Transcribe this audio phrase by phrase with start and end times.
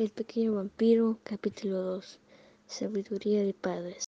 [0.00, 2.20] Santiago capítulo 2
[2.66, 4.06] Sabiduría de Padres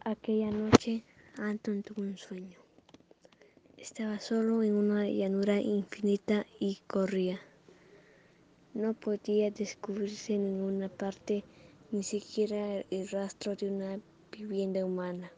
[0.00, 1.04] Aquella noche
[1.36, 2.58] Anton tuvo un sueño.
[3.76, 7.38] Estaba solo en una llanura infinita y corría.
[8.74, 11.44] No podía descubrirse en ninguna parte
[11.92, 14.00] ni siquiera el rastro de una
[14.32, 15.30] vivienda humana.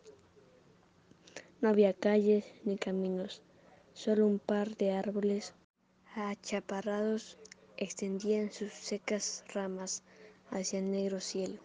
[1.60, 3.42] No había calles ni caminos,
[3.92, 5.52] solo un par de árboles
[6.14, 7.36] achaparrados
[7.76, 10.02] extendían sus secas ramas
[10.50, 11.60] hacia el negro cielo.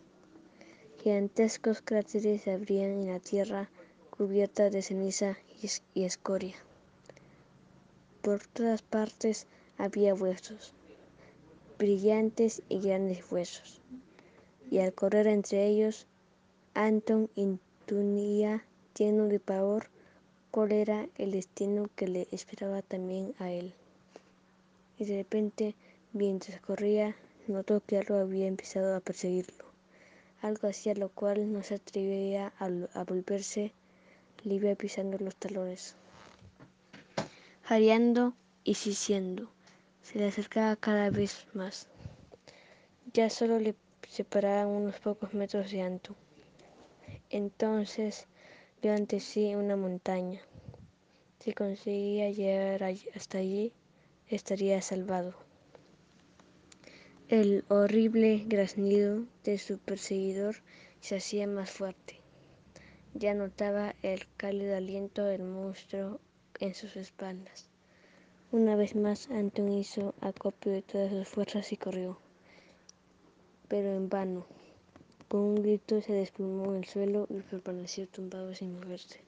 [1.03, 3.69] Gigantescos cráteres se abrían en la tierra
[4.09, 5.37] cubierta de ceniza
[5.93, 6.55] y escoria.
[8.21, 10.73] Por todas partes había huesos,
[11.77, 13.81] brillantes y grandes huesos,
[14.69, 16.05] y al correr entre ellos,
[16.73, 18.65] Anton intuía,
[18.97, 19.89] lleno de pavor,
[20.51, 23.73] cuál era el destino que le esperaba también a él.
[24.97, 25.75] Y de repente
[26.11, 27.15] Mientras corría,
[27.47, 29.63] notó que algo había empezado a perseguirlo,
[30.41, 33.73] algo hacia lo cual no se atrevía a, volverse,
[34.43, 35.95] le pisando los talones.
[37.61, 39.51] Jadeando y siseando,
[40.01, 41.87] se le acercaba cada vez más.
[43.13, 43.75] Ya solo le
[44.07, 46.15] separaban unos pocos metros de alto.
[47.29, 48.25] Entonces
[48.81, 50.41] vio ante sí una montaña.
[51.39, 52.83] Si conseguía llegar
[53.15, 53.73] hasta allí,
[54.27, 55.48] estaría salvado.
[57.29, 60.55] El horrible graznido de su perseguidor
[60.99, 62.19] se hacía más fuerte.
[63.13, 66.19] Ya notaba el cálido aliento del monstruo
[66.59, 67.69] en sus espaldas.
[68.51, 72.17] Una vez más Anton hizo acopio de todas sus fuerzas y corrió.
[73.67, 74.47] Pero en vano.
[75.27, 79.21] Con un grito se desplomó en el suelo y permaneció tumbado sin moverse,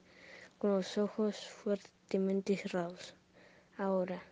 [0.58, 3.14] con los ojos fuertemente cerrados.
[3.78, 4.24] Ahora,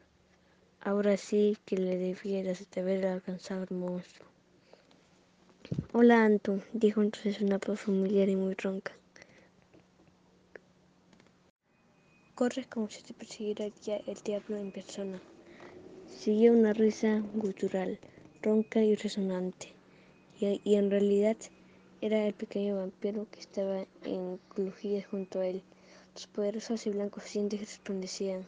[0.82, 4.26] Ahora sí que le debía de haber alcanzado el monstruo.
[5.92, 8.92] Hola, Anton, dijo entonces una voz familiar y muy ronca.
[12.34, 15.20] Corres como si te persiguiera el diablo en persona.
[16.08, 17.98] Siguió una risa gutural,
[18.41, 19.74] ronca y resonante,
[20.41, 21.36] y, y, en realidad
[22.00, 25.62] era el pequeño vampiro que estaba encrujido junto a él.
[26.14, 28.47] Sus poderosos y blancos dientes resplandecían.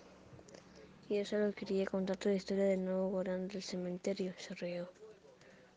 [1.13, 4.91] Yo solo quería contarte la historia del nuevo guardián del cementerio, se rió.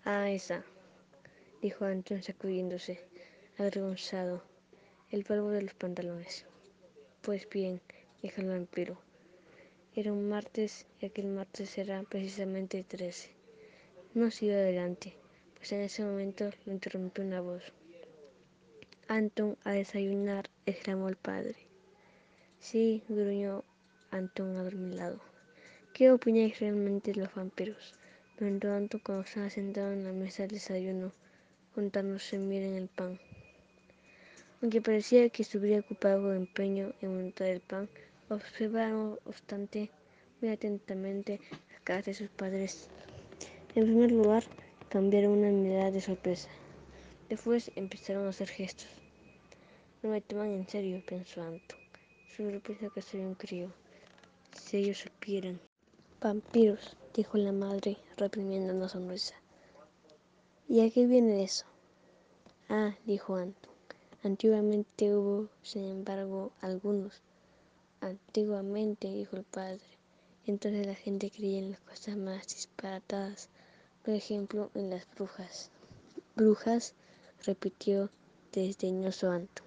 [0.05, 0.63] Ah, esa,
[1.61, 3.01] dijo Anton sacudiéndose,
[3.57, 4.43] avergonzado,
[5.11, 6.45] el polvo de los pantalones.
[7.21, 7.81] Pues bien,
[8.21, 8.97] dijo el vampiro.
[9.93, 13.31] Era un martes y aquel martes era precisamente trece.
[14.13, 15.17] No siguió adelante,
[15.57, 17.73] pues en ese momento lo interrumpió una voz.
[19.09, 21.57] Anton, a desayunar, exclamó el padre.
[22.57, 23.65] Sí, gruñó
[24.15, 25.19] Anton adormilado.
[25.93, 27.95] ¿Qué opináis realmente de los vampiros?
[28.37, 31.11] Preguntó Anton cuando estaba sentado en la mesa del desayuno,
[31.73, 33.19] juntándose miren el pan.
[34.61, 37.89] Aunque parecía que estuviera ocupado con empeño en montar el pan,
[38.29, 39.91] observaba no obstante
[40.39, 42.87] muy atentamente las caras de sus padres.
[43.75, 44.45] En primer lugar,
[44.87, 46.47] cambiaron una mirada de sorpresa.
[47.27, 48.87] Después empezaron a hacer gestos.
[50.01, 51.79] No me toman en serio, pensó Anton.
[52.33, 53.73] Su sorpresa que soy un crío.
[54.55, 55.59] Si ellos supieran.
[56.21, 59.35] Vampiros, dijo la madre, reprimiendo una sonrisa.
[60.67, 61.65] ¿Y a qué viene eso?
[62.69, 63.73] Ah, dijo Anton.
[64.23, 67.21] Antiguamente hubo, sin embargo, algunos.
[68.01, 69.83] Antiguamente, dijo el padre.
[70.47, 73.49] Entonces la gente creía en las cosas más disparatadas,
[74.03, 75.69] por ejemplo, en las brujas.
[76.35, 76.95] Brujas,
[77.45, 78.09] repitió
[78.51, 79.64] desdeñoso Anton.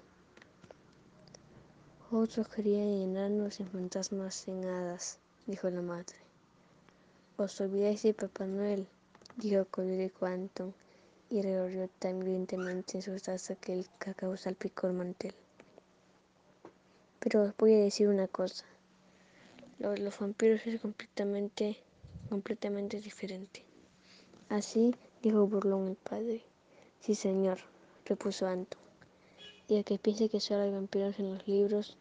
[2.10, 6.16] Otros creían en enanos, en fantasmas, en hadas, dijo la madre.
[7.36, 8.88] Os olvidáis de Papá Noel,
[9.36, 10.72] dijo colérico Anton,
[11.28, 15.34] y revolvió tan violentemente en su taza que el cacao salpicó el mantel.
[17.20, 18.64] Pero os voy a decir una cosa.
[19.78, 21.76] Los vampiros es completamente,
[22.30, 23.66] completamente diferente.
[24.48, 26.42] Así dijo burlón el padre.
[27.00, 27.58] Sí, señor,
[28.06, 28.87] repuso Anton
[29.68, 31.96] y el que piense que solo hay vampiros en los libros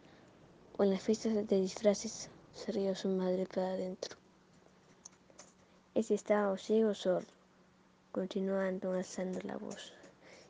[0.78, 4.16] o en las fiestas de disfraces, se rió su madre para adentro.
[5.94, 7.28] Ese estaba ciego o sordo,
[8.10, 9.92] continuó Anton alzando la voz.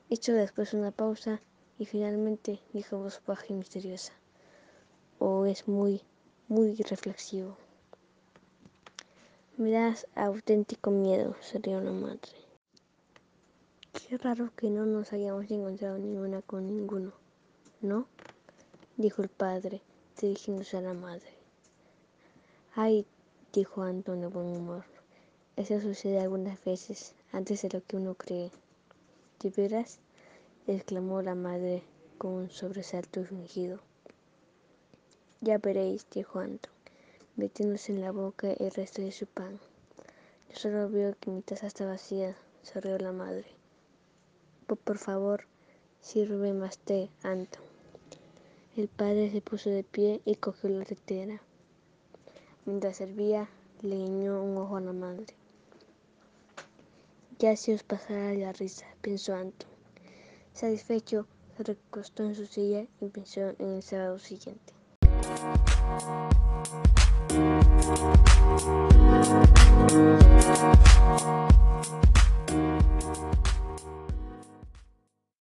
[0.08, 1.40] Hizo después una pausa
[1.78, 4.12] y finalmente dijo voz baja y misteriosa.
[5.18, 6.02] O es muy,
[6.46, 7.56] muy reflexivo.
[9.56, 12.47] Me das auténtico miedo, se rió la madre.
[14.06, 17.12] Qué raro que no nos hayamos encontrado ninguna con ninguno,
[17.80, 18.06] ¿no?
[18.96, 19.82] dijo el padre,
[20.20, 21.28] dirigiéndose a la madre.
[22.74, 23.06] Ay,
[23.52, 24.84] dijo Anton de buen humor,
[25.56, 28.50] eso sucede algunas veces, antes de lo que uno cree.
[29.40, 29.98] ¿De veras?
[30.66, 31.82] exclamó la madre
[32.18, 33.80] con un sobresalto fingido.
[35.40, 36.72] Ya veréis, dijo Anton,
[37.36, 39.58] metiéndose en la boca el resto de su pan.
[40.50, 43.58] Yo solo veo que mi taza está vacía, se rió la madre.
[44.76, 45.44] Por favor,
[46.02, 47.62] sirve más té, Anton.
[48.76, 51.40] El padre se puso de pie y cogió la tetera.
[52.66, 53.48] Mientras servía,
[53.80, 55.34] le guiñó un ojo a la madre.
[57.38, 59.70] Ya se os pasará la risa, pensó Anton.
[60.52, 61.26] Satisfecho,
[61.56, 64.74] se recostó en su silla y pensó en el sábado siguiente.